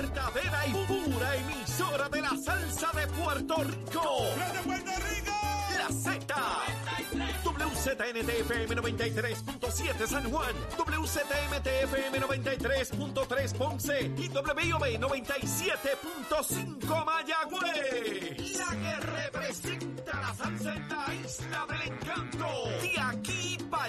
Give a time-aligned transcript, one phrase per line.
[0.00, 4.22] verdadera y pura emisora de la salsa de Puerto Rico.
[4.36, 5.32] ¡Desde Puerto Rico!
[5.76, 6.34] La Z.
[7.44, 18.58] WZNTFM 93.7 San Juan, WZMTFM 93.3 Ponce y WIOB 97.5 Mayagüez.
[18.58, 22.46] La que representa la salsa en la isla del encanto.
[22.80, 23.88] De aquí para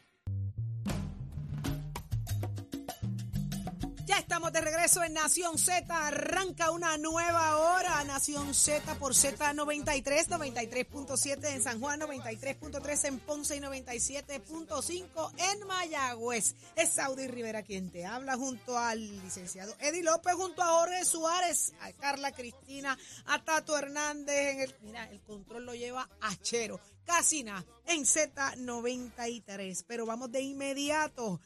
[4.11, 5.85] Ya estamos de regreso en Nación Z.
[5.87, 8.03] Arranca una nueva hora.
[8.03, 16.55] Nación Z por Z93, 93.7 en San Juan, 93.3 en Ponce y 97.5 en Mayagüez.
[16.75, 21.71] Es Saudi Rivera quien te habla junto al licenciado Eddie López, junto a Jorge Suárez,
[21.79, 24.55] a Carla Cristina, a Tato Hernández.
[24.55, 26.81] En el, mira, el control lo lleva a Chero.
[27.05, 29.85] Casina en Z93.
[29.87, 31.39] Pero vamos de inmediato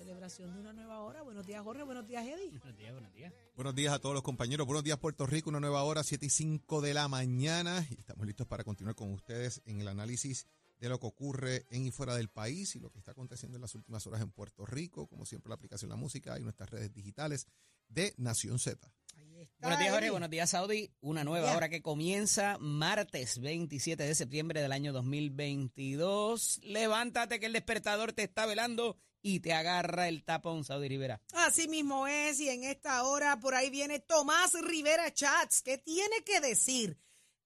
[0.00, 1.20] celebración de una nueva hora.
[1.20, 1.82] Buenos días, Jorge.
[1.82, 2.58] Buenos días, Eddie.
[2.58, 3.34] Buenos días, buenos días.
[3.54, 4.66] Buenos días a todos los compañeros.
[4.66, 5.50] Buenos días, Puerto Rico.
[5.50, 7.86] Una nueva hora, 7 y 5 de la mañana.
[7.90, 10.46] Y estamos listos para continuar con ustedes en el análisis
[10.78, 13.60] de lo que ocurre en y fuera del país y lo que está aconteciendo en
[13.60, 15.06] las últimas horas en Puerto Rico.
[15.06, 17.46] Como siempre, la aplicación La Música y nuestras redes digitales
[17.86, 18.90] de Nación Z.
[19.60, 20.10] Buenos días, Jorge.
[20.10, 20.94] Buenos días, Saudi.
[21.02, 26.60] Una nueva hora que comienza martes 27 de septiembre del año 2022.
[26.62, 31.20] Levántate que el despertador te está velando y te agarra el tapón, Saudi Rivera.
[31.34, 35.62] Así mismo es, y en esta hora por ahí viene Tomás Rivera Chats.
[35.62, 36.98] ¿Qué tiene que decir?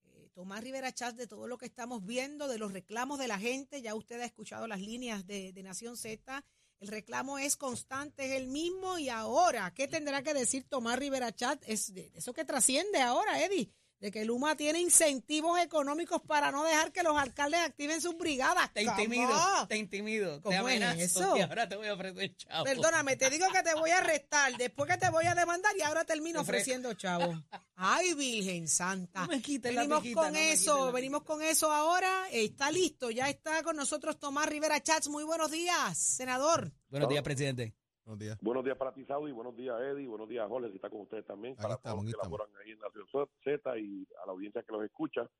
[0.05, 3.39] Eh, Tomás Rivera Chats de todo lo que estamos viendo, de los reclamos de la
[3.39, 3.83] gente.
[3.83, 6.45] Ya usted ha escuchado las líneas de, de Nación Z.
[6.81, 8.99] El reclamo es constante, es el mismo.
[8.99, 11.65] Y ahora, ¿qué tendrá que decir Tomás Rivera Chats?
[11.67, 13.73] Es de eso que trasciende ahora, Eddie.
[14.05, 18.71] De que Luma tiene incentivos económicos para no dejar que los alcaldes activen sus brigadas.
[18.75, 19.01] Te ¿Cómo?
[19.01, 21.35] intimido, te intimido, te ¿Cómo es eso?
[21.39, 22.65] y ahora te voy a ofrecer chavo.
[22.65, 25.81] Perdóname, te digo que te voy a arrestar, después que te voy a demandar y
[25.81, 27.33] ahora termino ofreciendo chavo.
[27.77, 29.23] Ay, Virgen Santa.
[29.23, 32.29] No me quites la venimos piquita, con no eso, la venimos con eso ahora.
[32.31, 35.09] Está listo, ya está con nosotros Tomás Rivera Chats.
[35.09, 36.71] Muy buenos días, senador.
[36.91, 37.75] Buenos días, presidente.
[38.05, 38.39] Buenos días.
[38.43, 39.33] Buenos días para ti, Saudi.
[39.33, 40.07] Buenos días, Eddie.
[40.07, 41.55] Buenos días, Jorge, que está con ustedes también.
[41.55, 42.39] Aquí para estamos, todos los que estamos.
[42.39, 45.31] laboran ahí en Nación Z y a la audiencia que los escucha.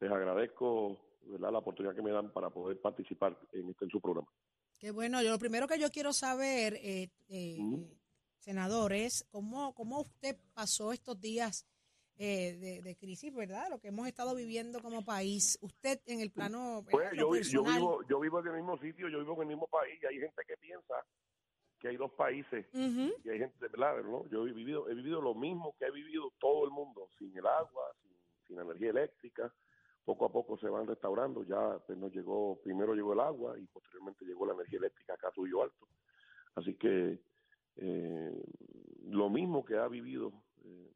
[0.00, 1.52] Les agradezco ¿verdad?
[1.52, 4.28] la oportunidad que me dan para poder participar en este en su programa.
[4.78, 7.58] Qué bueno, yo lo primero que yo quiero saber, eh, eh,
[8.38, 11.64] senador, es cómo, cómo usted pasó estos días
[12.16, 13.68] eh, de, de crisis, ¿verdad?
[13.70, 15.58] Lo que hemos estado viviendo como país.
[15.62, 17.30] Usted en el plano Pues yo
[18.20, 20.56] vivo en el mismo sitio, yo vivo en el mismo país y hay gente que
[20.56, 20.94] piensa
[21.84, 23.12] que hay dos países Ujú.
[23.22, 24.02] y hay gente, ¿verdad?
[24.04, 24.26] ¿no?
[24.30, 27.46] Yo he vivido he vivido lo mismo que ha vivido todo el mundo, sin el
[27.46, 28.10] agua, sin,
[28.46, 29.54] sin energía eléctrica.
[30.02, 31.44] Poco a poco se van restaurando.
[31.44, 35.28] Ya pues, nos llegó, primero llegó el agua y posteriormente llegó la energía eléctrica acá
[35.28, 35.86] a Trujillo Alto.
[36.54, 37.20] Así que
[37.76, 38.42] eh,
[39.02, 40.32] lo mismo que ha vivido
[40.64, 40.90] eh,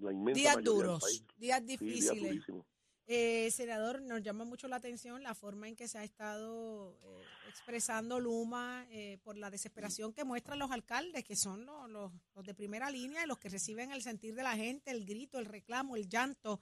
[0.00, 1.26] la inmensa Días mayoría del duros, país.
[1.36, 2.64] días Sí, días difíciles.
[3.08, 7.22] Eh, senador, nos llama mucho la atención la forma en que se ha estado eh,
[7.48, 12.44] expresando Luma eh, por la desesperación que muestran los alcaldes, que son los, los- los
[12.44, 15.46] de primera línea y los que reciben el sentir de la gente, el grito, el
[15.46, 16.60] reclamo, el llanto.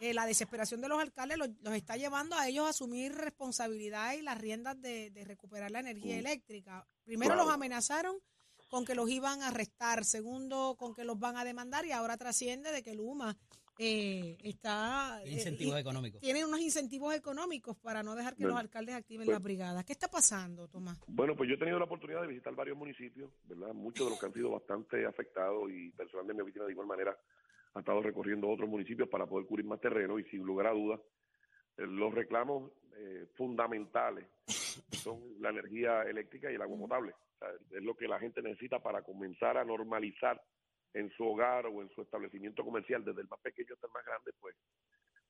[0.00, 4.14] Eh, la desesperación de los alcaldes los, los está llevando a ellos a asumir responsabilidad
[4.14, 6.18] y las riendas de, de recuperar la energía Mm.
[6.18, 6.88] eléctrica.
[7.04, 8.16] Primero los amenazaron
[8.68, 12.16] con que los iban a arrestar, segundo con que los van a demandar y ahora
[12.16, 13.38] trasciende de que Luma
[13.78, 15.20] eh, está...
[15.24, 16.20] Eh, económicos.
[16.20, 19.84] Tienen unos incentivos económicos para no dejar que Bueno, los alcaldes activen pues- las brigadas.
[19.84, 20.98] ¿Qué está pasando, Tomás?
[21.06, 23.72] Bueno, pues yo he tenido la oportunidad de visitar varios municipios, ¿verdad?
[23.72, 26.86] Muchos de los que han sido bastante afectados y personal de mi oficina de igual
[26.86, 27.16] manera
[27.74, 31.00] ha estado recorriendo otros municipios para poder cubrir más terreno y sin lugar a dudas
[31.76, 37.12] eh, los reclamos eh, fundamentales son la energía eléctrica y el agua potable.
[37.12, 37.48] O sea,
[37.78, 40.40] es lo que la gente necesita para comenzar a normalizar
[40.94, 44.04] en su hogar o en su establecimiento comercial, desde el más pequeño hasta el más
[44.04, 44.56] grande, pues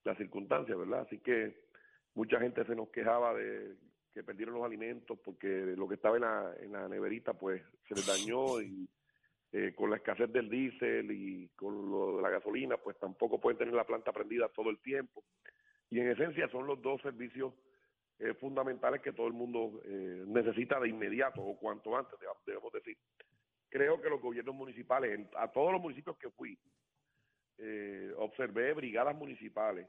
[0.05, 1.00] las circunstancias, ¿verdad?
[1.00, 1.64] Así que
[2.14, 3.75] mucha gente se nos quejaba de
[4.12, 7.94] que perdieron los alimentos porque lo que estaba en la, en la neverita pues se
[7.96, 8.88] les dañó y
[9.50, 13.58] eh, con la escasez del diésel y con lo de la gasolina pues tampoco pueden
[13.58, 15.25] tener la planta prendida todo el tiempo
[15.90, 17.55] y en esencia son los dos servicios
[18.20, 22.96] eh, fundamentales que todo el mundo eh, necesita de inmediato o cuanto antes debemos decir
[23.74, 26.56] creo que los gobiernos municipales en- a todos los municipios que fui
[27.58, 29.88] eh, observé brigadas municipales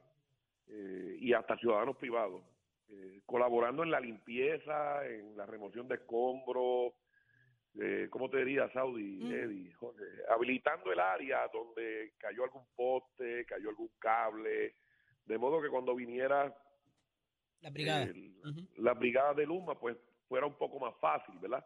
[0.68, 2.42] eh, y hasta ciudadanos privados
[2.90, 6.94] eh, colaborando en la limpieza, en la remoción de escombros,
[8.10, 9.32] ¿cómo te diría, Saudi, Mm.
[9.34, 10.04] Eddie, Jorge?
[10.30, 14.76] habilitando el área donde cayó algún poste, cayó algún cable,
[15.26, 16.56] de modo que cuando viniera
[17.62, 18.04] La brigada.
[18.04, 18.34] el-
[18.78, 19.98] la brigada de Luma, pues
[20.28, 21.66] fuera un poco más fácil, ¿verdad?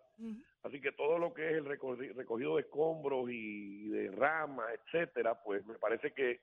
[0.64, 5.66] Así que todo lo que es el recogido de escombros y de ramas, etcétera, pues
[5.66, 6.42] me parece que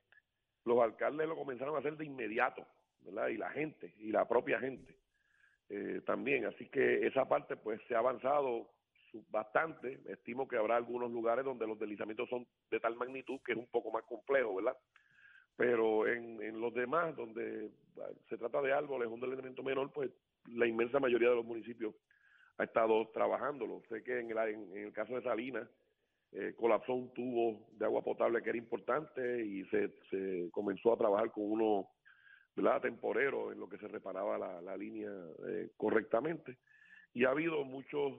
[0.65, 2.65] los alcaldes lo comenzaron a hacer de inmediato,
[3.01, 3.27] ¿verdad?
[3.27, 4.97] Y la gente, y la propia gente
[5.69, 6.45] eh, también.
[6.45, 8.69] Así que esa parte, pues se ha avanzado
[9.29, 9.99] bastante.
[10.07, 13.67] Estimo que habrá algunos lugares donde los deslizamientos son de tal magnitud que es un
[13.67, 14.77] poco más complejo, ¿verdad?
[15.55, 20.11] Pero en, en los demás, donde ah, se trata de árboles, un deslizamiento menor, pues
[20.53, 21.95] la inmensa mayoría de los municipios
[22.57, 23.81] ha estado trabajándolo.
[23.89, 25.67] Sé que en el, en, el caso de Salinas
[26.31, 31.31] eh, colapsó un tubo de agua potable que era importante y se, comenzó a trabajar
[31.31, 31.89] con uno
[32.55, 32.81] ¿verdad?
[32.81, 35.11] temporero en lo que se reparaba la, línea
[35.47, 36.57] eh, correctamente.
[37.13, 38.13] Y ha habido muchos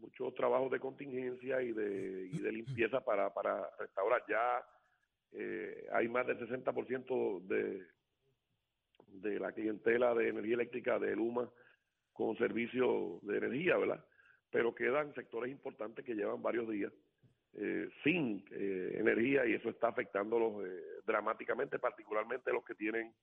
[0.00, 4.22] muchos trabajos de contingencia y de, y de limpieza para, para restaurar.
[4.28, 4.64] Ya
[5.32, 7.84] eh, hay más del 60% de,
[9.08, 11.50] de la clientela de energía eléctrica de Luma
[12.18, 14.04] con servicio de energía, ¿verdad?
[14.50, 16.92] Pero quedan sectores importantes que llevan varios días
[17.52, 23.14] eh, sin eh, energía y eso está afectándolos eh, dramáticamente, particularmente los que tienen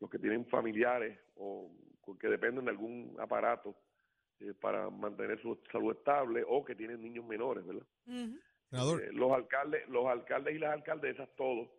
[0.00, 1.70] los que tienen familiares o
[2.20, 3.74] que dependen de algún aparato
[4.40, 7.86] eh, para mantener su salud estable o que tienen niños menores, ¿verdad?
[8.06, 11.70] Eh, los alcaldes, los alcaldes y las alcaldesas todos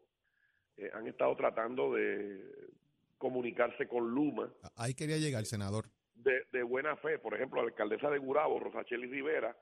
[0.78, 2.70] eh, han estado tratando de
[3.20, 5.86] comunicarse con Luma ahí quería llegar, senador.
[6.24, 7.20] De, buena fe.
[7.20, 9.56] Por ejemplo, la alcaldesa de Gurabo, Rosacheli Rivera,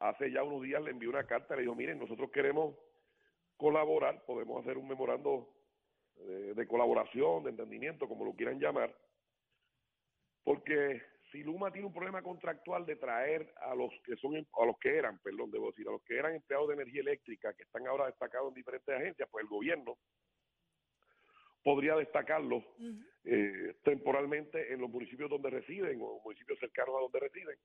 [0.00, 2.76] hace ya unos días le envió una carta, le dijo, miren, nosotros queremos
[3.56, 5.48] colaborar, podemos hacer un memorando
[6.14, 8.94] de, de colaboración, de entendimiento, como lo quieran llamar,
[10.44, 14.78] porque si Luma tiene un problema contractual de traer a los que son a los
[14.78, 17.86] que eran, perdón, debo decir, a los que eran empleados de energía eléctrica que están
[17.86, 19.98] ahora destacados en diferentes agencias, pues el gobierno
[21.68, 22.64] podría destacarlos
[23.24, 27.58] eh, temporalmente en los municipios donde residen o municipios cercanos a donde residen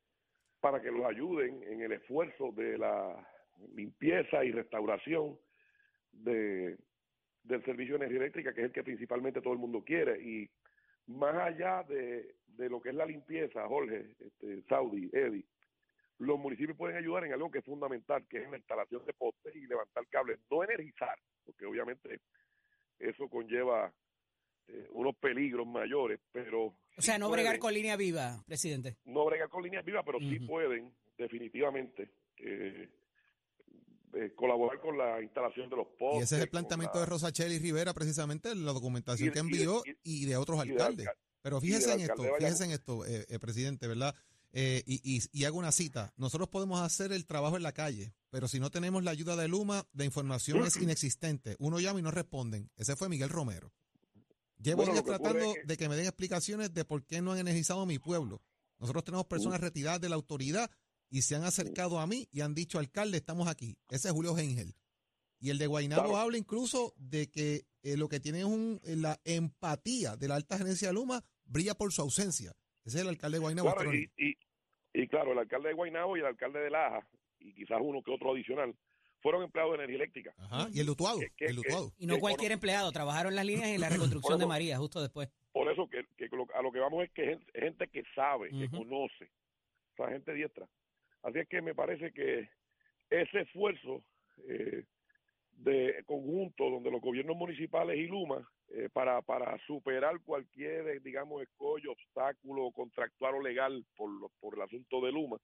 [0.60, 3.26] para que los ayuden en el esfuerzo de la
[3.74, 5.40] limpieza y restauración
[6.12, 6.76] de,
[7.44, 10.22] del servicio de energía eléctrica, que es el que principalmente todo el mundo quiere.
[10.22, 10.50] Y
[11.08, 15.46] más allá de, de lo que es la limpieza, Jorge, este, Saudi, Eddie,
[16.18, 19.56] los municipios pueden ayudar en algo que es fundamental, que es la instalación de postes
[19.56, 22.20] y levantar cables, no energizar, porque obviamente
[23.10, 23.94] eso conlleva
[24.68, 28.98] eh, unos peligros mayores, pero O sea, sí no bregar con línea viva, presidente.
[29.06, 32.90] no bregar con líneas vivas, pero sí pueden definitivamente eh,
[34.16, 36.20] eh, colaborar con la instalación de los postes.
[36.20, 39.40] Y ese es el planteamiento la- de Rosacheli Rivera, precisamente, en la documentación Y que
[39.40, 41.08] y envió y- y de otros y de alcaldes.
[41.08, 44.16] alcal- Pero y fíjese en esto, fíjese en esto, eh, eh, presidente, ¿verdad?
[44.56, 46.14] Eh, y, y- y hago una cita.
[46.16, 49.48] Nosotros podemos hacer el trabajo en la calle, pero si no tenemos la ayuda de
[49.48, 51.56] Luma, la información es inexistente.
[51.60, 52.70] Uno llama y no responden.
[52.78, 53.74] Ese fue Miguel Romero.
[54.62, 57.40] Llevo Bueno, tratando es que- de que me den explicaciones de por qué no han
[57.40, 58.42] energizado a mi pueblo.
[58.80, 60.70] Nosotros tenemos personas retiradas de la autoridad
[61.10, 63.78] y se han acercado a mí y han dicho, alcalde, estamos aquí.
[63.90, 64.76] Ese es Julio Gengel.
[65.40, 66.18] Y el de Guaynabo Claro.
[66.18, 70.36] habla incluso de que eh, lo que tiene es un, eh, la empatía de la
[70.36, 72.54] alta gerencia de Luma brilla por su ausencia.
[72.86, 73.74] Ese es el alcalde de Guaynabo.
[73.74, 74.08] Claro, Stroni.
[74.18, 74.38] y, y,
[74.94, 77.06] y claro, el alcalde de Guaynabo y el alcalde de Laja,
[77.40, 78.74] y quizás uno que otro adicional,
[79.22, 80.34] fueron empleados de energía eléctrica.
[80.38, 81.92] Ajá, y el Lutuado, Que- que- el Lutuado.
[81.98, 82.92] Y no que cualquier cono- empleado.
[82.92, 85.30] Trabajaron las líneas en la reconstrucción de María, justo después.
[85.54, 89.30] Por eso que, a lo que vamos es que gente, gente que sabe, que conoce,
[89.94, 90.68] o sea, gente diestra.
[91.22, 92.50] Así es que me parece que
[93.10, 94.04] ese esfuerzo
[94.50, 94.84] eh,
[95.54, 98.46] de conjunto donde los gobiernos municipales y Luma
[98.76, 104.56] eh, para, para superar cualquier, eh, digamos, escollo, obstáculo contractual o legal por, lo- por
[104.56, 105.38] el asunto de Luma,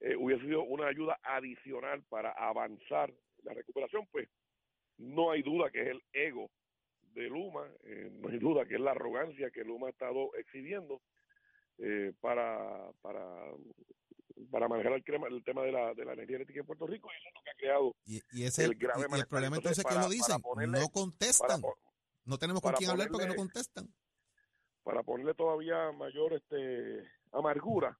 [0.00, 3.12] eh, hubiese sido una ayuda adicional para avanzar
[3.42, 4.28] la recuperación, pues
[4.98, 6.50] no hay duda que es el ego
[7.14, 11.00] de Luma, eh, no hay duda que es la arrogancia que Luma ha estado exhibiendo
[11.78, 13.50] eh, para, para,
[14.50, 17.08] para manejar el, crema- el tema de la, de la energía eléctrica en Puerto Rico
[17.10, 19.26] y eso es lo que ha creado Y, y ese, el grave y- y el
[19.26, 21.60] problema Entonces, entonces que lo dicen, ponerle- no contestan.
[22.26, 23.88] No tenemos con quién hablar porque no contestan.
[24.82, 27.02] para ponerle todavía mayor este
[27.32, 27.98] amargura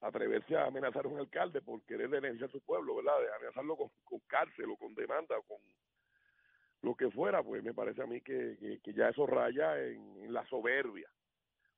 [0.00, 3.20] atreverse a amenazar a un alcalde por querer energizar su pueblo, ¿verdad?
[3.20, 5.58] De amenazarlo con, con cárcel o con demanda o con
[6.82, 10.24] lo que fuera, pues me parece a mí que, que, que ya eso raya en,
[10.24, 11.08] en la soberbia.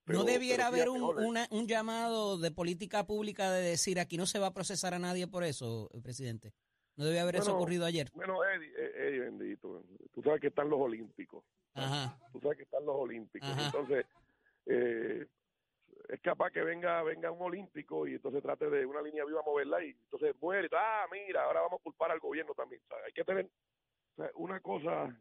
[0.05, 4.27] Pero- ¿No debiera haber un, una- un llamado de política pública de decir aquí no
[4.27, 6.53] se va a procesar a nadie por eso, presidente?
[6.97, 8.11] ¿No debe haber eso ocurrido ayer?
[8.13, 11.45] Bueno, Eddie, eh, Eddie, bendito, tú sabes que están los olímpicos.
[11.75, 12.19] Ajá.
[12.33, 13.67] tú sabes que están los olímpicos Ajá.
[13.67, 14.07] entonces
[14.67, 15.27] eh,
[16.09, 19.83] es capaz que venga venga un olímpico y entonces trate de una línea viva moverla
[19.85, 23.13] y entonces muere ah mira ahora vamos a culpar al gobierno también O sea, hay
[23.13, 25.17] que tener o sea, una cosa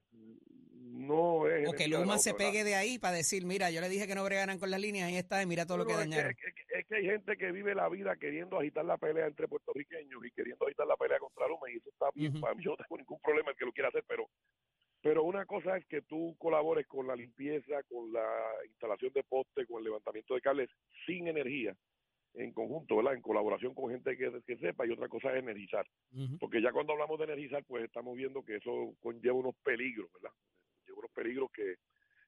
[0.92, 1.68] no es...
[1.68, 4.24] O que Luma se pegue de ahí para decir, mira, yo le dije que no
[4.24, 6.32] bregaran con las líneas, ahí está, y mira todo lo que es dañaron.
[6.32, 9.48] Es que, es que hay gente que vive la vida queriendo agitar la pelea entre
[9.48, 12.40] puertorriqueños y queriendo agitar la pelea contra Luma y eso está bien.
[12.40, 14.30] Para mí yo no tengo ningún problema el que lo quiera hacer, pero
[15.02, 18.28] pero una cosa es que tú colabores con la limpieza, con la
[18.68, 20.70] instalación de postes, con el levantamiento de cables
[21.06, 21.76] sin energía
[22.34, 23.16] en conjunto, ¿verdad?
[23.16, 25.86] En colaboración con gente que, que sepa y otra cosa es energizar.
[26.40, 30.32] Porque ya cuando hablamos de energizar, pues estamos viendo que eso conlleva unos peligros, ¿verdad?
[30.78, 31.76] Conlleva unos peligros que,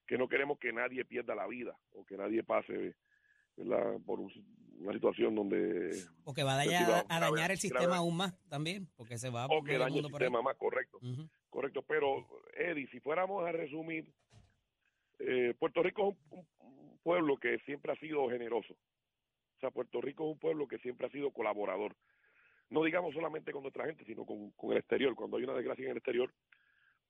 [0.06, 2.94] que no queremos que nadie pierda la vida o que nadie pase
[3.56, 3.98] ¿verdad?
[4.04, 5.90] por un- una situación donde...
[6.24, 7.56] O que va a dañar, grave, a dañar el grave.
[7.56, 10.98] sistema aún más también, porque se va a O que el sistema más correcto.
[11.48, 14.12] Correcto, pero Eddie, si fuéramos a resumir,
[15.20, 18.74] eh, Puerto Rico es un, un pueblo que siempre ha sido generoso.
[18.74, 21.94] O sea, Puerto Rico es un pueblo que siempre ha sido colaborador.
[22.70, 25.14] No digamos solamente con nuestra gente, sino con, con el exterior.
[25.14, 26.34] Cuando hay una desgracia en el exterior,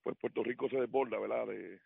[0.03, 1.47] pues Puerto Rico se desborda, ¿verdad?
[1.47, 1.81] De-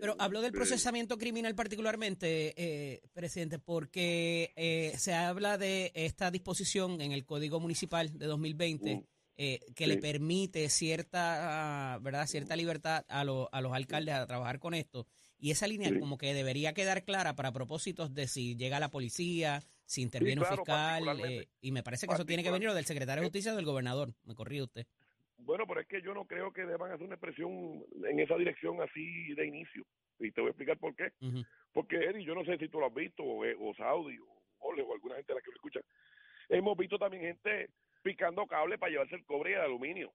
[0.00, 6.30] Pero habló del de- procesamiento criminal particularmente, eh, presidente, porque eh, se habla de esta
[6.30, 9.04] disposición en el Código Municipal de 2020 Mm.
[9.36, 9.90] eh, que Sí.
[9.90, 15.06] le permite cierta, verdad, cierta libertad a, lo- a los alcaldes a trabajar con esto.
[15.38, 15.98] Y esa línea Sí.
[15.98, 20.46] como que debería quedar clara para propósitos de si llega la policía, si interviene un
[20.46, 23.52] claro, fiscal, eh, y me parece que eso tiene que venir del secretario de Justicia
[23.52, 24.14] o del gobernador.
[24.24, 24.86] Me corrí usted.
[25.44, 28.80] Bueno, pero es que yo no creo que deban hacer una expresión en esa dirección
[28.80, 29.84] así de inicio.
[30.18, 31.10] Y te voy a explicar por qué.
[31.72, 34.42] Porque, Eddie, yo no sé si tú lo has visto, o, eh, o Saudi, o
[34.60, 35.80] Ole, o alguna gente a la que lo escucha.
[36.48, 37.70] Hemos visto también gente
[38.02, 40.12] picando cable para llevarse el cobre y el aluminio,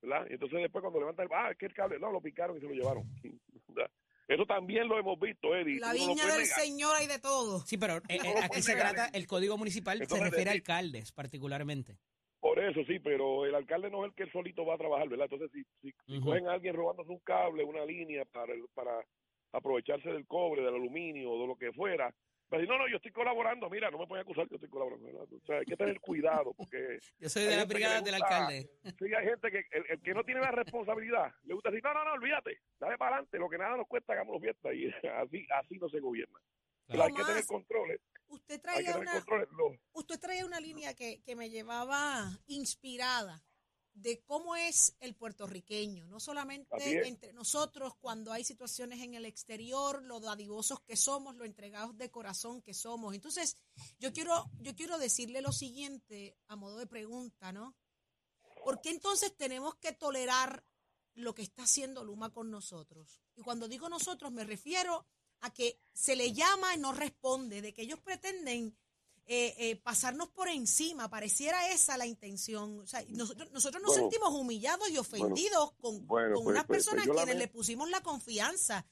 [0.00, 0.26] ¿verdad?
[0.30, 2.66] Y entonces después cuando levantan, ah, es que el cable, no, lo picaron y se
[2.66, 3.04] lo llevaron.
[3.68, 3.90] ¿verdad?
[4.26, 5.78] Eso también lo hemos visto, Eddie.
[5.78, 6.60] La no viña del negar.
[6.60, 7.60] Señor hay de todo.
[7.66, 11.12] Sí, pero eh, eh, aquí se trata, el Código Municipal se refiere a de- alcaldes
[11.12, 11.98] particularmente.
[12.44, 15.08] Por eso sí, pero el alcalde no es el que él solito va a trabajar,
[15.08, 15.28] ¿verdad?
[15.32, 16.26] Entonces, si, si, si Ujú.
[16.28, 19.02] cogen a alguien robándose un cable, una línea para, el- para
[19.50, 22.12] aprovecharse del cobre, del aluminio o de lo que fuera, va
[22.50, 24.68] a decir, no, no, yo estoy colaborando, mira, no me pueden acusar que yo estoy
[24.68, 25.22] colaborando, ¿verdad?
[25.22, 28.68] O sea, hay que tener cuidado porque Yo soy de la brigada del alcalde.
[28.98, 31.94] sí hay gente que el, el que no tiene la responsabilidad le gusta decir, no,
[31.94, 34.84] no, no, olvídate, dale para adelante, lo que nada nos cuesta, hagámoslo fiesta y
[35.16, 36.38] así así no se gobierna.
[36.86, 38.00] Pero hay que tener controles,
[38.34, 39.24] Usted traía una,
[39.92, 43.44] usted traía una línea que, que me llevaba inspirada
[43.94, 50.02] de cómo es el puertorriqueño, no solamente entre nosotros cuando hay situaciones en el exterior,
[50.02, 53.14] lo dadivosos que somos, lo entregados de corazón que somos.
[53.14, 53.56] Entonces,
[54.00, 57.76] yo quiero, yo quiero decirle lo siguiente a modo de pregunta, ¿no?
[58.64, 60.64] ¿Por qué entonces tenemos que tolerar
[61.14, 63.20] lo que está haciendo Luma con nosotros?
[63.36, 65.06] Y cuando digo nosotros me refiero
[65.44, 68.76] a que se le llama y no responde, de que ellos pretenden
[69.26, 72.80] eh, eh, pasarnos por encima, pareciera esa la intención.
[72.80, 76.64] O sea, nosotros, nosotros nos Bueno, sentimos humillados y ofendidos con, bueno, con pues- unas
[76.66, 78.84] pues- pues personas a quienes le pusimos la confianza.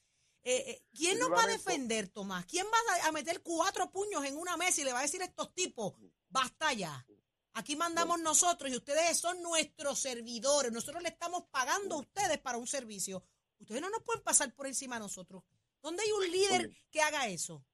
[0.45, 2.47] Eh, ¿Quién nos va a defender, Tomás?
[2.47, 5.21] ¿Quién va a- a meter cuatro puños en una mesa y le va a decir
[5.23, 5.95] a estos tipos,
[6.31, 7.07] basta ya?
[7.55, 10.73] Aquí mandamos nosotros y ustedes son nuestros servidores.
[10.73, 13.23] Nosotros le estamos pagando a ustedes para un servicio.
[13.61, 15.43] Ustedes no nos pueden pasar por encima a nosotros.
[15.83, 16.77] ¿Dónde hay un líder Oye.
[16.91, 17.65] que haga eso?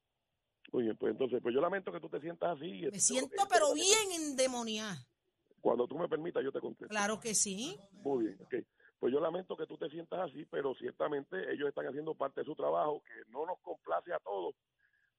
[0.72, 2.82] Oye, pues entonces, pues yo lamento que tú te sientas así.
[2.90, 5.06] Me siento pero bien endemoniada.
[5.60, 6.88] Cuando tú me permitas, yo te contesto.
[6.88, 7.78] Claro que sí.
[7.92, 8.54] Muy bien, ok.
[9.00, 12.46] Pues yo lamento que tú te sientas así, pero ciertamente ellos están haciendo parte de
[12.46, 14.54] su trabajo, que no nos complace a todos.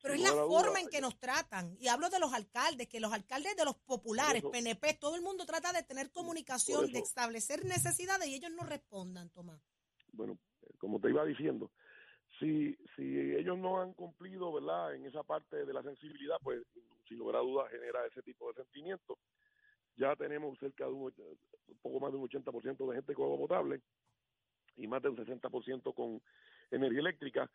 [0.02, 1.76] Pero es la duda, forma en que nos tratan.
[1.80, 5.22] Y hablo de los alcaldes, que los alcaldes de los populares, eso- PNP, todo el
[5.22, 9.62] mundo trata de tener comunicación, de establecer necesidades y ellos no respondan, Tomás.
[10.14, 10.38] Bueno,
[10.78, 11.72] como te iba diciendo,
[12.40, 16.64] si, si ellos no han cumplido, ¿verdad?, en esa parte de la sensibilidad, pues
[17.08, 19.18] sin lugar a dudas genera ese tipo de sentimiento.
[19.98, 21.12] Ya tenemos cerca de un
[21.82, 23.82] poco más de un 80% de gente con agua potable
[24.78, 26.22] y más de un 60% con
[26.72, 27.52] energía eléctrica.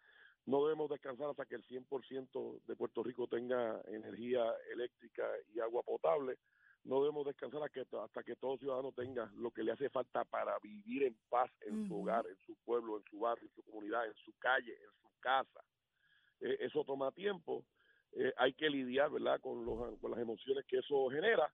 [0.47, 5.83] No debemos descansar hasta que el 100% de Puerto Rico tenga energía eléctrica y agua
[5.83, 6.37] potable.
[6.85, 11.05] No debemos descansar hasta que, todo ciudadano tenga lo que le hace falta para vivir
[11.05, 14.15] en paz en su hogar, en su pueblo, en su barrio, en su comunidad, en
[14.17, 15.65] su calle, en su casa.
[16.41, 17.65] Eh, eso toma tiempo.
[18.13, 21.51] Eh, hay que lidiar, ¿verdad?, con, los, con las emociones que eso genera,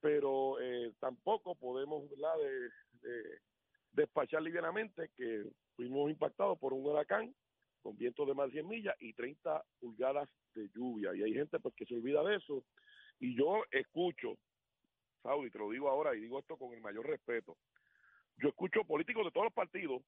[0.00, 3.38] pero eh, tampoco podemos, ¿verdad?, de, de
[3.92, 5.44] despachar livianamente que
[5.76, 7.34] fuimos impactados por un huracán
[7.80, 11.14] con vientos de más de 100 millas y 30 pulgadas de lluvia.
[11.14, 12.64] Y hay gente pues que se olvida de eso.
[13.20, 14.36] Y yo escucho,
[15.28, 17.56] Saudi, te lo digo ahora y digo esto con el mayor respeto,
[18.38, 20.02] yo escucho políticos de todos los partidos,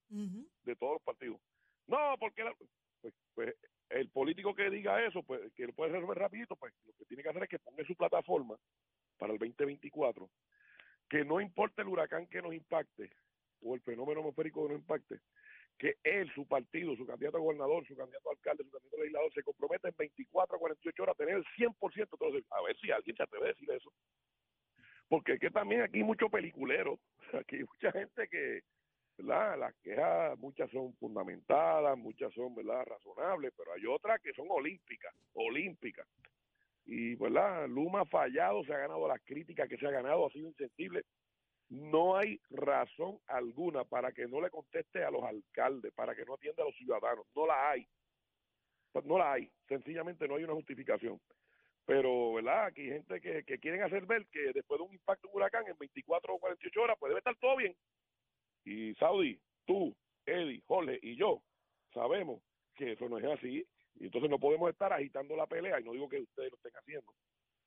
[0.64, 1.40] de todos los partidos.
[1.86, 2.54] No, porque la-
[3.00, 3.54] pues, pues,
[3.88, 7.22] el político que diga eso, pues que lo puede resolver rapidito, pues lo que tiene
[7.22, 8.56] que hacer es que ponga su plataforma
[9.18, 10.30] para el 2024
[11.08, 13.10] que no importa el huracán que nos impacte
[13.62, 15.18] o el fenómeno atmosférico que nos impacte,
[15.76, 19.00] que él, su partido, su candidato a gobernador, su candidato a alcalde, su candidato a
[19.00, 22.62] legislador, se compromete en 24 a 48 horas a tener el 100% de todos A
[22.62, 23.92] ver si alguien se atreve a decir eso.
[25.10, 27.00] Porque es que también aquí hay mucho peliculero,
[27.38, 28.62] aquí hay mucha gente que.
[29.18, 32.86] Las quejas, muchas son fundamentadas, muchas son, ¿verdad?
[32.86, 36.06] Razonables, pero hay otras que son olímpicas, olímpicas.
[36.86, 37.68] Y, ¿verdad?
[37.68, 41.04] Luma ha fallado, se ha ganado las críticas que se ha ganado, ha sido insensible.
[41.68, 46.36] No hay razón alguna para que no le conteste a los alcaldes, para que no
[46.36, 47.26] atienda a los ciudadanos.
[47.36, 47.86] No la hay.
[49.04, 49.50] No la hay.
[49.68, 51.20] Sencillamente no hay una justificación.
[51.90, 52.66] Pero, ¿verdad?
[52.66, 55.76] Aquí hay gente que, que quieren hacer ver que después de un impacto huracán en
[55.76, 57.74] 24 o 48 horas, pues debe estar todo bien.
[58.64, 59.92] Y Saudi, tú,
[60.24, 61.42] Eddie, Jorge y yo
[61.92, 62.44] sabemos
[62.76, 63.66] que eso no es así.
[63.96, 66.76] Y entonces no podemos estar agitando la pelea, y no digo que ustedes lo estén
[66.76, 67.12] haciendo.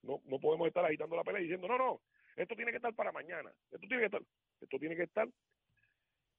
[0.03, 2.01] No, no podemos estar agitando la pelea diciendo, no, no,
[2.37, 3.51] esto tiene que estar para mañana.
[3.71, 4.21] Esto tiene que estar,
[4.61, 5.27] esto tiene que estar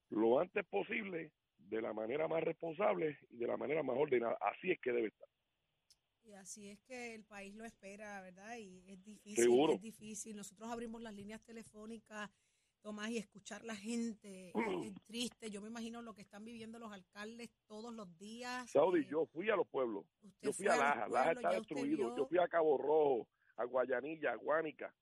[0.08, 4.38] lo antes posible, de la manera más responsable y de la manera más ordenada.
[4.40, 5.28] Así es que debe estar.
[6.25, 8.57] Y así es que el país lo espera, ¿verdad?
[8.57, 9.75] Y es difícil, Seguro.
[9.75, 10.37] es difícil.
[10.37, 12.31] Nosotros abrimos las líneas telefónicas,
[12.81, 14.54] Tomás, y escuchar la gente es,
[15.07, 15.50] triste.
[15.50, 18.71] Yo me imagino lo que están viviendo los alcaldes todos los días.
[18.71, 20.04] Saudi, eh, yo fui a los pueblos.
[20.40, 22.09] Yo fui a Laja, Laja está destruido.
[22.09, 24.95] vio- Yo fui a Cabo Rojo, a Guayanilla, a Guánica.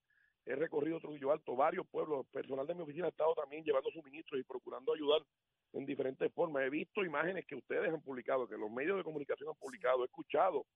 [0.44, 2.26] He recorrido Trujillo Alto, varios pueblos.
[2.32, 5.22] Personal de mi oficina ha estado también llevando suministros y procurando ayudar
[5.72, 6.64] en diferentes formas.
[6.64, 10.06] He visto imágenes que ustedes han publicado, que los medios de comunicación han publicado, he
[10.06, 10.66] escuchado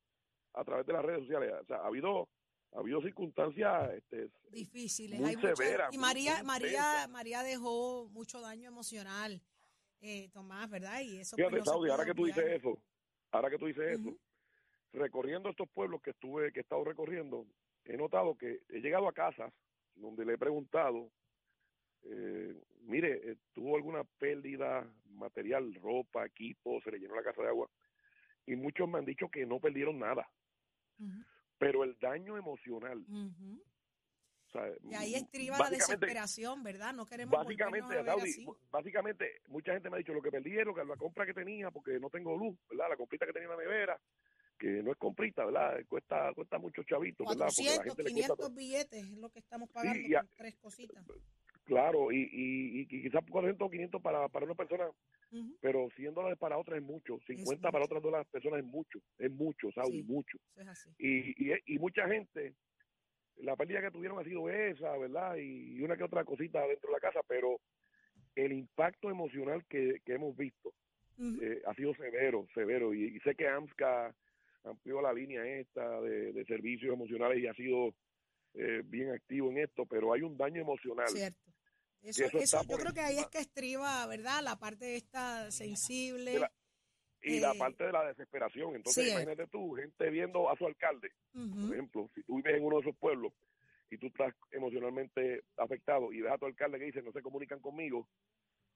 [0.56, 1.52] a través de las redes sociales.
[1.62, 2.28] O sea, ha habido,
[2.72, 5.20] ha habido circunstancias este, difíciles.
[5.20, 7.08] muy hay muchas- severas, y María, muy María.
[7.08, 9.40] María dejó mucho daño emocional,
[10.00, 11.00] eh, Tomás, ¿verdad?
[11.02, 12.82] Y eso pues, Fíjate, no se Saudi, puede ahora que tú dices eso,
[13.30, 14.16] ahora que tú dices eso,
[14.92, 17.46] recorriendo estos pueblos que estuve, que he estado recorriendo,
[17.84, 19.52] he notado que he llegado a casas
[19.94, 21.10] donde le he preguntado,
[22.02, 27.48] eh, mire, eh, ¿tuvo alguna pérdida material, ropa, equipo, se le llenó la casa de
[27.48, 27.68] agua?
[28.46, 30.28] Y muchos me han dicho que no perdieron nada,
[31.58, 33.62] Pero el daño emocional, ujú.
[34.48, 36.92] o sea, Y ahí estriba la desesperación, ¿verdad?
[36.92, 38.46] No queremos Básicamente, a ver Saudi, así.
[38.70, 41.32] básicamente, mucha gente me ha dicho lo que perdí es lo que la compra que
[41.34, 42.90] tenía porque no tengo luz, ¿verdad?
[42.90, 43.98] La comprita que tenía en la nevera,
[44.58, 45.78] que no es comprita, ¿verdad?
[45.88, 47.46] Cuesta cuesta muchos chavitos, ¿verdad?
[47.56, 50.20] Porque la 400, gente le cuesta 500 billetes es lo que estamos pagando y a-
[50.22, 51.06] por tres cositas.
[51.64, 54.84] Claro, y, y, y quizás 400 o 500 para, para una persona,
[55.60, 57.96] Pero 100 dólares para otra es mucho, 50 para mucho.
[57.96, 60.06] otras dos personas es mucho, es mucho, Saudi, Sí.
[60.08, 60.38] mucho.
[60.56, 60.90] Es así.
[60.98, 62.54] Y, y, y mucha gente,
[63.38, 65.36] la pérdida que tuvieron ha sido esa, ¿verdad?
[65.36, 67.60] Y, una que otra cosita dentro de la casa, pero
[68.34, 70.72] el impacto emocional que, que hemos visto
[71.18, 72.94] eh, ha sido severo, severo.
[72.94, 74.14] Y, y sé que AMSCA
[74.64, 77.94] amplió la línea esta de, de servicios emocionales y ha sido
[78.54, 81.08] eh, bien activo en esto, pero hay un daño emocional.
[81.08, 81.38] Cierto.
[82.10, 84.42] Eso, eso eso, está yo creo que ahí es que estriba, ¿verdad?
[84.42, 86.38] La parte esta sensible.
[86.40, 86.52] La-
[87.22, 88.76] Y la Eh, parte de la desesperación.
[88.76, 92.64] Entonces, sí, imagínate tú, gente viendo a su alcalde, por ejemplo, si tú vives en
[92.64, 93.32] uno de esos pueblos
[93.90, 97.58] y tú estás emocionalmente afectado y ves a tu alcalde que dice no se comunican
[97.60, 98.06] conmigo,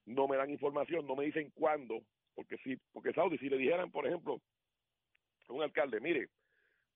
[0.06, 2.00] no me dan información, no me dicen cuándo,
[2.34, 4.40] porque si, porque Saudi, si le dijeran, por ejemplo,
[5.48, 6.28] a un alcalde, mire,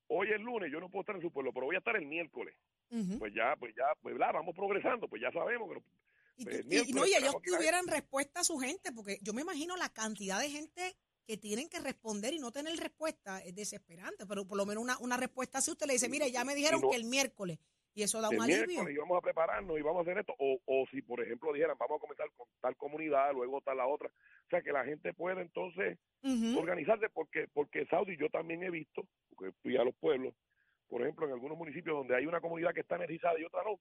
[0.08, 2.06] hoy es lunes, yo no puedo estar en su pueblo, pero voy a estar el
[2.06, 2.56] miércoles,
[3.18, 4.32] pues ya, pues ya, pues ¿verdad?
[4.34, 5.80] vamos progresando, pues ya sabemos que
[6.36, 9.42] Y, tú- y- miércoles no, y ellos tuvieran respuesta a su gente, porque yo me
[9.42, 14.26] imagino la cantidad de gente que tienen que responder y no tener respuesta es desesperante,
[14.26, 16.80] pero por lo menos una, una respuesta así usted le dice, mire, ya me dijeron
[16.82, 17.58] no- que el miércoles,
[17.94, 18.66] y eso da un el alivio.
[18.66, 21.52] miércoles y vamos a prepararnos y vamos a hacer esto, o, o si por ejemplo
[21.52, 24.84] dijeran vamos a comenzar con tal comunidad, luego tal la otra, o sea que la
[24.84, 25.98] gente puede entonces
[26.58, 30.34] organizarse porque porque Saudi yo también he visto, porque fui a los pueblos,
[30.88, 33.78] por ejemplo en algunos municipios donde hay una comunidad que está energizada y otra no,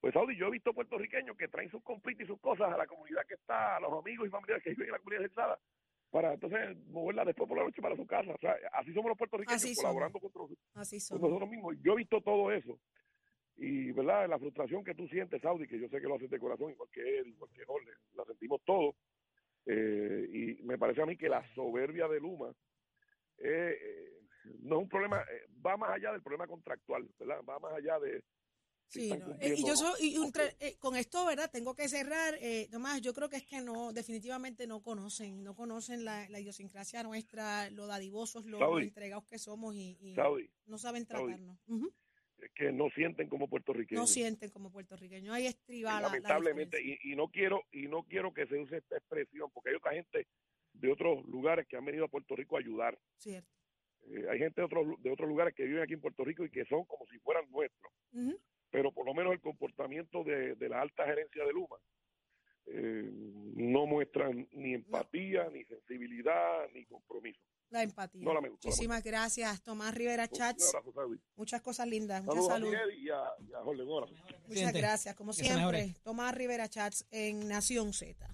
[0.00, 2.86] pues Saudi yo he visto puertorriqueños que traen sus compritas y sus cosas a la
[2.86, 5.58] comunidad que está, a los amigos y familiares que viven en la comunidad energizada,
[6.10, 9.18] para entonces moverla después por la noche para su casa, o sea, así somos los
[9.18, 10.18] puertorriqueños Así colaborando
[10.74, 11.76] Así con nosotros mismos.
[11.82, 12.78] Yo he visto todo eso.
[13.56, 14.26] Y, ¿verdad?
[14.26, 16.88] La frustración que tú sientes, Saudi, que yo sé que lo haces de corazón, igual
[16.90, 18.94] que él, igual que Jorge, la sentimos todos.
[19.66, 22.50] Eh, y me parece a mí que la soberbia de Luma
[23.40, 24.20] eh, eh,
[24.62, 27.40] no es un problema, eh, va más allá del problema contractual, ¿verdad?
[27.48, 28.22] Va más allá de...
[28.90, 30.16] Sí, no, eh, y yo soy, y
[30.58, 31.48] eh, con esto, ¿verdad?
[31.48, 32.34] Tengo que cerrar.
[32.40, 36.40] Eh, Tomás, yo creo que es que no, definitivamente no conocen, no conocen la, la
[36.40, 39.96] idiosincrasia nuestra, lo dadivosos, lo, entregados que somos y,
[40.66, 41.56] no saben tratarnos.
[42.38, 44.02] Es que no sienten como puertorriqueños.
[44.02, 45.36] No sienten como puertorriqueños.
[45.36, 48.78] Ahí estriba la, la lamentablemente y, y no quiero y no quiero que se use
[48.78, 50.26] esta expresión porque hay otra gente
[50.72, 53.60] de otros lugares que han venido a Puerto Rico a ayudar Cierto.
[54.06, 56.50] Eh, hay gente de otros de otros lugares que viven aquí en Puerto Rico y
[56.50, 57.92] que son como si fueran nuestros.
[58.70, 61.76] Pero por lo menos el comportamiento de, de la alta gerencia de Luma
[62.66, 63.10] eh,
[63.54, 67.40] no muestran ni empatía, ni sensibilidad, ni compromiso.
[67.70, 68.20] La empatía.
[68.22, 68.68] No la me gustó.
[68.68, 70.74] Muchísimas gracias, Tomás Rivera Un Chats.
[70.74, 71.14] abrazo.
[71.36, 72.72] Muchas cosas lindas, mucha a salud.
[72.96, 73.82] Y a, y a Jorge.
[73.82, 74.14] Un abrazo.
[74.46, 75.94] Muchas gracias, como siempre.
[76.02, 78.28] Tomás Rivera Chats en Nación Z.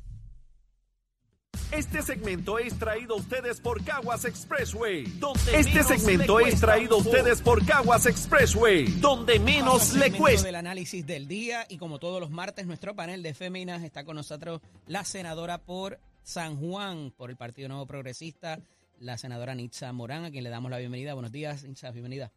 [1.72, 5.04] Este segmento es traído a ustedes por Caguas Expressway.
[5.18, 8.86] Donde este segmento es traído a ustedes por Caguas Expressway.
[9.00, 10.46] Donde menos le cuesta.
[10.46, 14.14] del análisis del día y como todos los martes nuestro panel de féminas está con
[14.14, 18.60] nosotros la senadora por San Juan por el Partido Nuevo Progresista,
[19.00, 21.14] la senadora Nitza Morán, a quien le damos la bienvenida.
[21.14, 22.30] Buenos días, Nitza, bienvenida.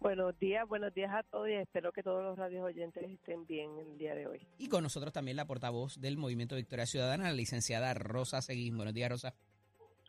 [0.00, 3.70] Buenos días, buenos días a todos y espero que todos los radios oyentes estén bien
[3.78, 4.46] el día de hoy.
[4.58, 8.76] Y con nosotros también la portavoz del Movimiento Victoria Ciudadana, la licenciada Rosa Seguín.
[8.76, 9.34] Buenos días, Rosa.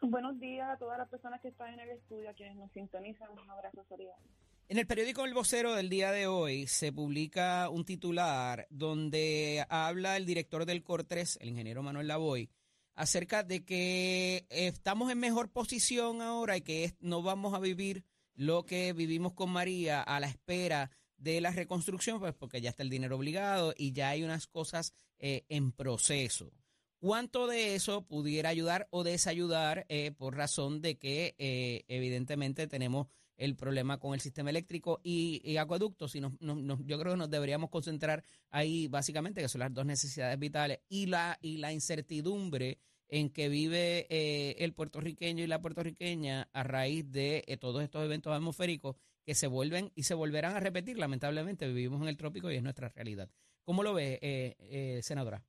[0.02, 3.30] Buenos días a todas las personas que están en el estudio, a quienes nos sintonizan.
[3.32, 4.24] Un abrazo solidario.
[4.70, 10.16] En el periódico El Vocero del día de hoy se publica un titular donde habla
[10.16, 12.50] el director del COR3, el ingeniero Manuel Lavoy,
[12.96, 18.06] acerca de que estamos en mejor posición ahora y que es- no vamos a vivir
[18.42, 22.82] lo que vivimos con María a la espera de la reconstrucción, pues porque ya está
[22.82, 26.52] el dinero obligado y ya hay unas cosas eh, en proceso.
[26.98, 33.08] ¿Cuánto de eso pudiera ayudar o desayudar eh, por razón de que eh, evidentemente tenemos
[33.38, 36.16] el problema con el sistema eléctrico y, y acueductos?
[36.16, 40.40] Y nos- yo creo que nos deberíamos concentrar ahí básicamente, que son las dos necesidades
[40.40, 42.80] vitales, y la, y la incertidumbre
[43.12, 48.04] en que vive eh, el puertorriqueño y la puertorriqueña a raíz de eh, todos estos
[48.04, 50.98] eventos atmosféricos que se vuelven y se volverán a repetir.
[50.98, 53.30] Lamentablemente vivimos en el trópico y es nuestra realidad.
[53.64, 55.44] ¿Cómo lo ve, eh, eh, senadora?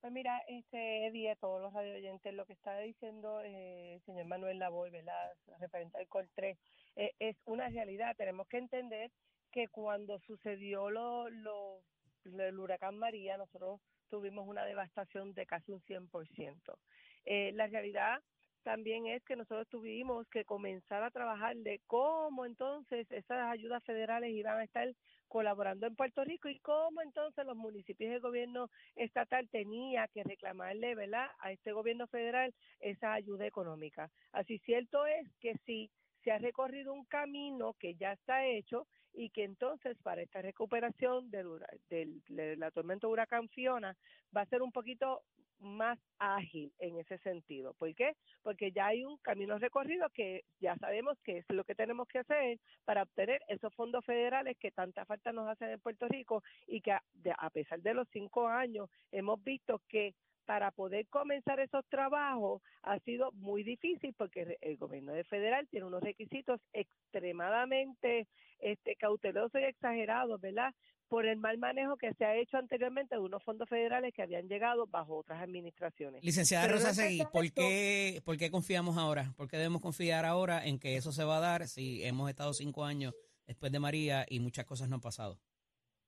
[0.00, 4.02] Pues mira, este Eddie, a todos los radio oyentes, lo que está diciendo eh, el
[4.02, 5.30] señor Manuel Lavoy, ¿verdad?
[5.60, 6.58] Referente al COL 3,
[6.96, 8.16] eh, es una realidad.
[8.16, 9.10] Tenemos que entender
[9.52, 11.82] que cuando sucedió lo, lo,
[12.24, 13.80] lo- el huracán María, nosotros
[14.10, 16.78] tuvimos una devastación de casi un 100%.
[17.24, 18.20] Eh, la realidad
[18.62, 24.30] también es que nosotros tuvimos que comenzar a trabajar de cómo entonces esas ayudas federales
[24.32, 24.88] iban a estar
[25.28, 30.94] colaborando en Puerto Rico y cómo entonces los municipios y gobierno estatal tenía que reclamarle,
[30.94, 34.10] ¿verdad?, a este gobierno federal esa ayuda económica.
[34.32, 35.90] Así cierto es que sí
[36.22, 41.30] se ha recorrido un camino que ya está hecho y que entonces para esta recuperación
[41.30, 43.96] hura- del, de la tormenta huracán Fiona
[44.36, 45.22] va a ser un poquito
[45.60, 47.74] más ágil en ese sentido.
[47.74, 48.14] ¿Por qué?
[48.42, 52.20] Porque ya hay un camino recorrido que ya sabemos que es lo que tenemos que
[52.20, 56.80] hacer para obtener esos fondos federales que tanta falta nos hacen en Puerto Rico y
[56.80, 60.14] que de- a pesar de los cinco años hemos visto que
[60.46, 65.86] para poder comenzar esos trabajos ha sido muy difícil porque el gobierno de federal tiene
[65.86, 68.26] unos requisitos extremadamente
[68.58, 70.74] este, cautelosos y exagerados, ¿verdad?
[71.08, 74.48] Por el mal manejo que se ha hecho anteriormente de unos fondos federales que habían
[74.48, 76.22] llegado bajo otras administraciones.
[76.22, 77.60] Licenciada Pero Rosa Seguí, tanto ¿por esto.
[77.60, 79.32] qué, ¿por qué confiamos ahora?
[79.36, 82.52] ¿Por qué debemos confiar ahora en que eso se va a dar si hemos estado
[82.52, 83.14] cinco años
[83.46, 85.40] después de María y muchas cosas no han pasado?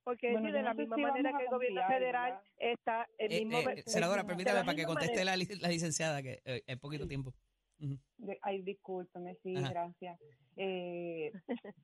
[0.03, 2.43] Porque Bueno, de no la misma si manera que el gobierno confiar, federal ¿verdad?
[2.57, 3.69] está el Eh, mismo...
[3.69, 7.33] eh, senadora, permítame para que conteste la, li- la licenciada, que eh, es poquito tiempo.
[8.17, 9.69] De- ay, discúlpeme, sí, Ajá.
[9.69, 10.19] gracias.
[10.57, 11.31] Eh,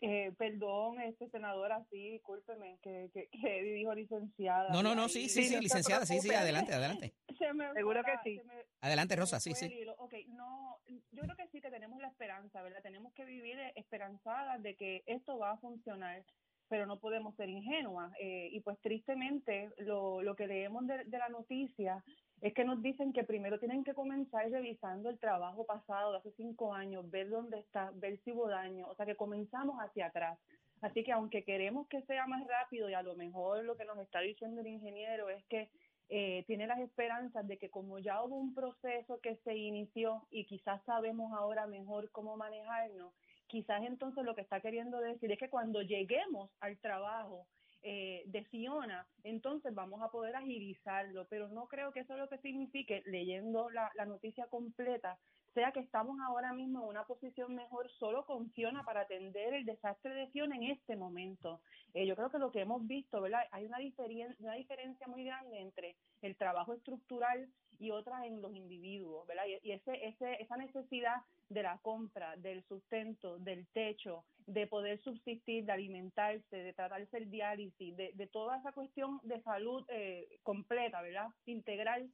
[0.00, 4.72] eh, perdón, este senadora, sí, discúlpeme, que, que, que dijo licenciada.
[4.72, 7.14] No, no, no, sí, sí, Sí, licenciada, sí, sí, adelante, adelante.
[7.38, 8.36] Se me Seguro que sí.
[8.38, 9.84] se me- Adelante, Rosa, sí, sí.
[9.98, 10.78] Ok, no,
[11.12, 12.82] yo creo que sí que tenemos la esperanza, ¿verdad?
[12.82, 16.24] Tenemos que vivir esperanzadas de que esto va a funcionar,
[16.70, 18.12] pero no podemos ser ingenuas.
[18.20, 22.02] Eh, y pues tristemente lo, lo que leemos de, de la noticia
[22.40, 26.32] es que nos dicen que primero tienen que comenzar revisando el trabajo pasado de hace
[26.36, 30.38] cinco años, ver dónde está, ver si hubo daño, o sea que comenzamos hacia atrás.
[30.80, 33.98] Así que aunque queremos que sea más rápido y a lo mejor lo que nos
[33.98, 35.68] está diciendo el ingeniero es que
[36.08, 40.46] eh, tiene las esperanzas de que como ya hubo un proceso que se inició y
[40.46, 43.12] quizás sabemos ahora mejor cómo manejarnos,
[43.50, 47.46] quizás entonces lo que está queriendo decir es que cuando lleguemos al trabajo
[47.82, 52.38] eh, de Fiona, entonces vamos a poder agilizarlo, pero no creo que eso lo que
[52.38, 55.18] signifique, leyendo la, noticia completa,
[55.54, 59.64] sea que estamos ahora mismo en una posición mejor solo con Fiona para atender el
[59.64, 61.60] desastre de Fiona en este momento.
[61.92, 63.40] Eh, yo creo que lo que hemos visto, ¿verdad?
[63.50, 67.48] Hay una, diferen- una diferencia muy grande entre el trabajo estructural
[67.80, 69.26] y otras en los individuos.
[69.62, 71.16] Y, ese, ese, esa necesidad
[71.48, 77.30] de la compra, del sustento, del techo, de poder subsistir, de alimentarse, de tratarse el
[77.30, 81.28] diálisis, de, de toda esa cuestión de salud eh, completa, ¿verdad?
[81.46, 82.10] Integral,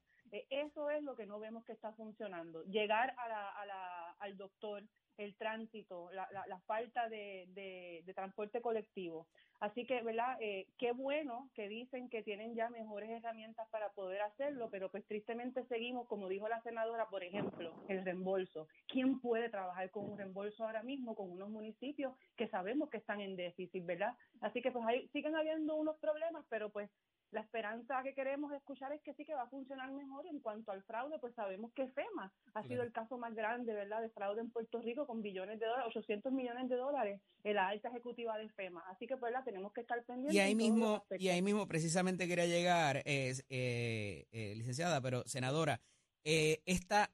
[0.50, 2.62] Eso es lo que no vemos que está funcionando.
[2.64, 4.82] Llegar a la, a la, al doctor,
[5.18, 9.26] el tránsito, la, la, falta de, de, transporte colectivo.
[9.60, 10.36] Así que, ¿verdad?
[10.40, 15.06] Eh, qué bueno que dicen que tienen ya mejores herramientas para poder hacerlo, pero pues
[15.06, 18.68] tristemente seguimos, como dijo la senadora, por ejemplo, el reembolso.
[18.88, 23.20] ¿Quién puede trabajar con un reembolso ahora mismo con unos municipios que sabemos que están
[23.22, 24.14] en déficit, ¿verdad?
[24.42, 26.90] Así que pues siguen habiendo unos problemas, pero pues
[27.30, 30.26] la esperanza que queremos escuchar es que sí que va a funcionar mejor.
[30.26, 34.02] En cuanto al fraude, pues sabemos que FEMA ha sido el caso más grande, ¿verdad?,
[34.02, 37.68] de fraude en Puerto Rico con billones de dólares, 800 millones de dólares en la
[37.68, 38.82] alta ejecutiva de FEMA.
[38.88, 40.34] Así que, pues, la tenemos que estar pendientes.
[40.34, 45.80] Y ahí mismo, y ahí mismo precisamente quería llegar, es, eh, eh, licenciada, pero senadora,
[46.24, 47.10] eh, esta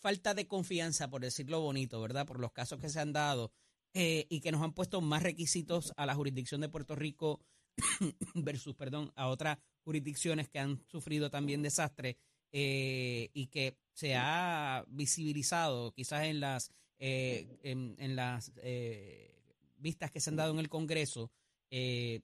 [0.00, 3.52] falta de confianza, por decirlo bonito, ¿verdad?, por los casos que se han dado
[3.92, 7.40] eh, y que nos han puesto más requisitos a la jurisdicción de Puerto Rico
[8.34, 12.16] versus, perdón, a otras jurisdicciones que han sufrido también desastres
[12.52, 19.34] eh, y que se ha visibilizado quizás en las eh, en, en, las eh,
[19.78, 21.30] vistas que se han dado en el Congreso.
[21.70, 22.20] Eh,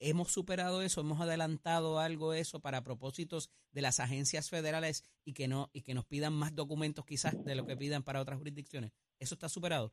[0.00, 5.48] hemos superado eso, hemos adelantado algo eso para propósitos de las agencias federales y que
[5.48, 8.92] no y que nos pidan más documentos quizás de lo que pidan para otras jurisdicciones.
[9.18, 9.90] Eso está superado.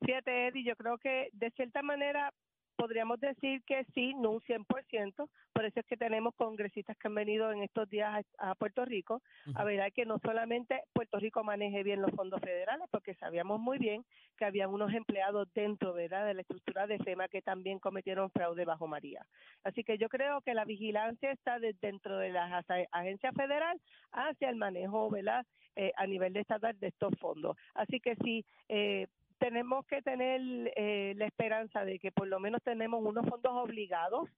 [0.00, 2.32] Fíjate, Eddie, yo creo que de cierta manera
[2.80, 7.14] podríamos decir que sí, no un 100%, por eso es que tenemos congresistas que han
[7.14, 9.20] venido en estos días a, a Puerto Rico
[9.54, 13.78] a ver que no solamente Puerto Rico maneje bien los fondos federales, porque sabíamos muy
[13.78, 14.04] bien
[14.38, 16.24] que había unos empleados dentro ¿verdad?
[16.24, 19.26] de la estructura de FEMA que también cometieron fraude bajo María.
[19.62, 23.78] Así que yo creo que la vigilancia está de, dentro de la agencia federal
[24.12, 25.44] hacia el manejo ¿verdad?
[25.76, 27.56] Eh, a nivel de estatal de estos fondos.
[27.74, 29.06] Así que sí, eh,
[29.40, 30.40] tenemos que tener
[30.76, 34.28] eh, la esperanza de que por lo menos tenemos unos fondos obligados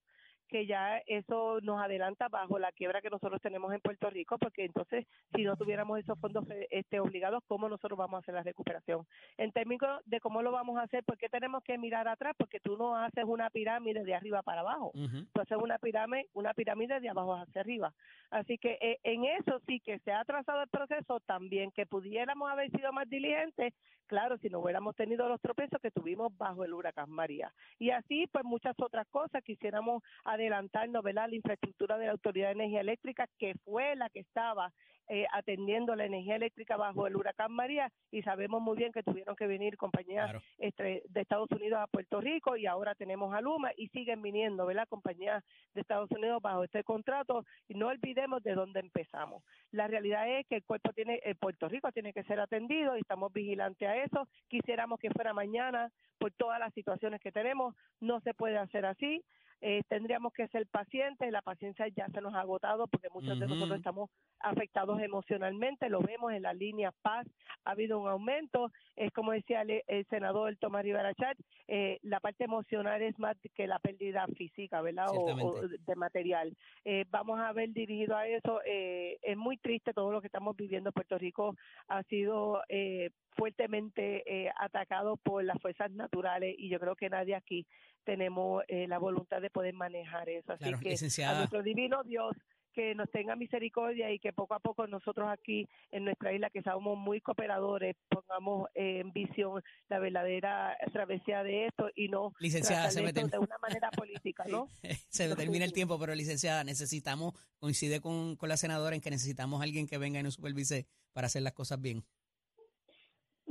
[0.53, 4.67] que ya eso nos adelanta bajo la quiebra que nosotros tenemos en Puerto Rico, porque
[4.67, 9.07] entonces si no tuviéramos esos fondos este, obligados, ¿cómo nosotros vamos a hacer la recuperación?
[9.39, 12.35] En términos de cómo lo vamos a hacer, ¿por qué tenemos que mirar atrás?
[12.37, 15.27] Porque tú no haces una pirámide de arriba para abajo, uh -huh.
[15.33, 17.95] tú haces una pirámide, una pirámide de abajo hacia arriba.
[18.31, 22.51] Así que eh, en eso sí que se ha atrasado el proceso, también que pudiéramos
[22.51, 23.73] haber sido más diligentes,
[24.07, 27.51] claro, si no hubiéramos tenido los tropezos que tuvimos bajo el huracán María.
[27.79, 30.03] Y así, pues muchas otras cosas quisiéramos
[30.43, 31.29] adelantarnos, ¿verdad?
[31.29, 34.73] La infraestructura de la Autoridad de Energía Eléctrica, que fue la que estaba
[35.09, 39.35] eh, atendiendo la energía eléctrica bajo el huracán María y sabemos muy bien que tuvieron
[39.35, 40.43] que venir compañías claro.
[40.59, 44.65] este, de Estados Unidos a Puerto Rico y ahora tenemos a Luma y siguen viniendo,
[44.65, 44.87] ¿verdad?
[44.89, 49.43] Compañías de Estados Unidos bajo este contrato y no olvidemos de dónde empezamos.
[49.73, 53.01] La realidad es que el cuerpo tiene, el Puerto Rico tiene que ser atendido y
[53.01, 54.29] estamos vigilantes a eso.
[54.49, 59.23] Quisiéramos que fuera mañana por todas las situaciones que tenemos, no se puede hacer así
[59.63, 63.35] eh, tendríamos que ser pacientes, la paciencia ya se nos ha agotado porque muchos uh
[63.35, 63.41] -huh.
[63.41, 67.27] de nosotros estamos afectados emocionalmente, lo vemos en la línea paz,
[67.65, 72.19] ha habido un aumento, es como decía el, el senador Tomás Rivera Chat, eh, la
[72.19, 75.07] parte emocional es más que la pérdida física, ¿verdad?
[75.11, 76.57] O, o, de material.
[76.85, 80.57] Eh, vamos a ver dirigido a eso, eh, es muy triste todo lo que estamos
[80.57, 81.55] viviendo en Puerto Rico,
[81.87, 87.35] ha sido eh, fuertemente eh, atacado por las fuerzas naturales y yo creo que nadie
[87.35, 87.67] aquí
[88.05, 90.53] tenemos eh, la voluntad de poder manejar eso.
[90.53, 91.37] Así claro, que licenciada.
[91.37, 92.37] a nuestro divino Dios
[92.73, 96.63] que nos tenga misericordia y que poco a poco nosotros aquí en nuestra isla, que
[96.63, 103.03] somos muy cooperadores, pongamos en visión la verdadera travesía de esto y no licenciada, se
[103.03, 104.69] me de una manera política, ¿no?
[105.09, 109.11] se me termina el tiempo, pero licenciada, necesitamos, coincide con, con la senadora en que
[109.11, 112.05] necesitamos a alguien que venga y nos supervise para hacer las cosas bien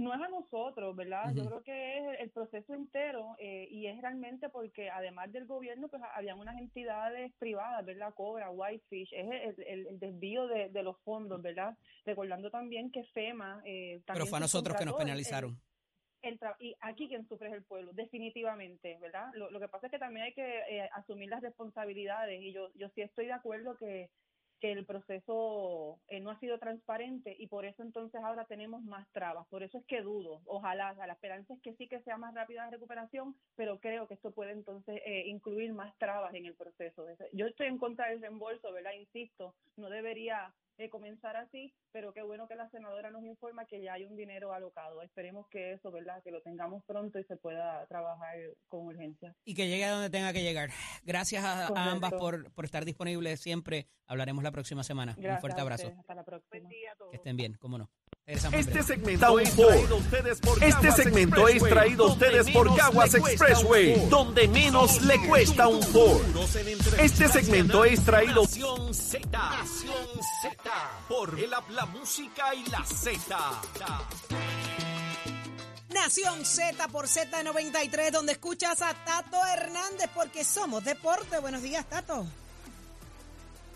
[0.01, 1.25] no es a nosotros, ¿verdad?
[1.25, 1.35] Uh -huh.
[1.35, 5.87] Yo creo que es el proceso entero eh, y es realmente porque además del gobierno,
[5.87, 8.13] pues habían unas entidades privadas, ¿verdad?
[8.13, 11.77] Cobra, Whitefish, es el, el, el desvío de, de, los fondos, ¿verdad?
[12.05, 13.61] Recordando también que FEMA...
[13.65, 15.59] Eh, también Pero fue a nosotros que nos penalizaron.
[16.21, 19.31] El, y aquí quien sufre es el pueblo, definitivamente, ¿verdad?
[19.33, 22.69] Lo, lo que pasa es que también hay que eh, asumir las responsabilidades y yo,
[22.75, 24.11] yo sí estoy de acuerdo que
[24.61, 29.07] que el proceso eh, no ha sido transparente y por eso entonces ahora tenemos más
[29.11, 29.47] trabas.
[29.47, 30.41] Por eso es que dudo.
[30.45, 34.13] Ojalá, la esperanza es que sí que sea más rápida la recuperación, pero creo que
[34.13, 37.05] esto puede entonces eh, incluir más trabas en el proceso.
[37.33, 38.93] Yo estoy en contra del reembolso, ¿verdad?
[38.93, 43.81] Insisto, no debería eh, comenzar así, pero qué bueno que la senadora nos informa que
[43.81, 45.01] ya hay un dinero alocado.
[45.01, 46.21] Esperemos que eso, ¿verdad?
[46.23, 48.35] Que lo tengamos pronto y se pueda trabajar
[48.67, 49.35] con urgencia.
[49.45, 50.69] Y que llegue a donde tenga que llegar.
[51.03, 53.87] Gracias a, a ambas por, por estar disponibles siempre.
[54.07, 55.13] Hablaremos la próxima semana.
[55.13, 55.93] Gracias un fuerte abrazo.
[55.99, 56.69] Hasta la próxima.
[57.09, 57.89] Que estén bien, cómo no.
[58.31, 63.13] Este segmento es traído a ustedes por Este segmento es traído a ustedes por Caguas
[63.13, 66.21] Expressway, donde menos le cuesta un Ford.
[66.99, 70.07] Este segmento es traído Nación Z, Nación
[70.41, 70.71] Z,
[71.09, 73.37] por el la música y la Z.
[75.89, 81.39] Nación Z por Z93, donde escuchas a Tato Hernández, porque somos deporte.
[81.39, 82.25] Buenos días, Tato.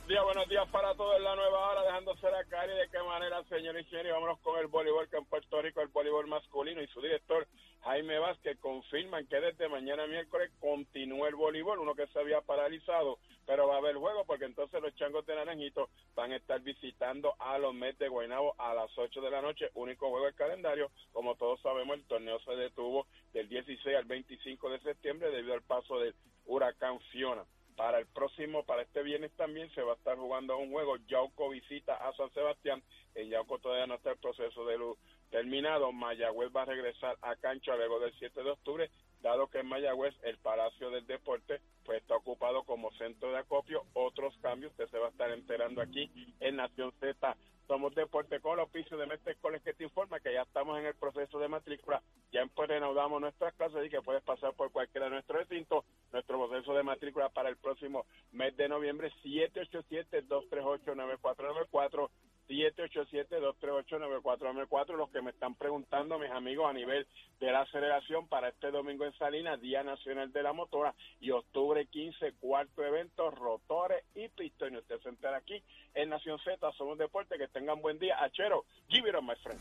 [0.08, 3.44] Buenos días para todos en la nueva hora, dejándose la cara y de qué manera,
[3.46, 6.88] señores y señores, vámonos con el voleibol, que en Puerto Rico el voleibol masculino y
[6.88, 7.48] su director
[7.82, 13.18] Jaime Vázquez confirman que desde mañana miércoles continúa el voleibol, uno que se había paralizado,
[13.48, 17.34] pero va a haber juego porque entonces los changos de Naranjito van a estar visitando
[17.39, 20.91] a los Mets de Guaynabo a las 8 de la noche, único juego del calendario,
[21.13, 25.63] como todos sabemos el torneo se detuvo del 16 al 25 de septiembre debido al
[25.63, 26.13] paso del
[26.46, 27.44] huracán Fiona.
[27.76, 30.96] Para el próximo, para este viernes también se va a estar jugando un juego.
[31.08, 32.82] Yauco visita a San Sebastián.
[33.16, 34.98] En Yauco todavía no está el proceso de luz
[35.30, 35.92] terminado.
[35.92, 38.90] Mayagüez va a regresar a cancha luego del 7 de octubre,
[39.22, 43.84] dado que en Mayagüez el Palacio del Deporte pues está ocupado como centro de acopio.
[43.94, 46.10] Otros cambios usted se va a estar enterando aquí
[46.40, 47.36] en Nación Z.
[47.67, 50.93] Somos Deporte con oficio de Mestre Escoles que te informa que ya estamos en el
[50.95, 52.04] proceso de matrícula.
[52.32, 55.84] Ya reanudamos nuestras clases y que puedes pasar por cualquiera de nuestros recintos.
[56.12, 62.12] Nuestro proceso de matrícula para el próximo mes de noviembre, 787-238-9494.
[62.47, 64.95] 787-238-9494.
[64.95, 67.08] Los que me están preguntando, mis amigos, a nivel
[67.39, 71.88] de la aceleración para este domingo en Salinas, Día Nacional de la Motora, y octubre
[71.88, 74.81] 15, cuarto evento, rotores y pistones.
[74.81, 75.62] Usted se entera aquí
[75.93, 77.38] en Nación Z, somos deporte.
[77.38, 78.21] Que tengan buen día.
[78.23, 79.60] Achero, give it on, my friend.